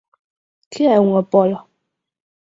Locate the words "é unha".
0.95-1.23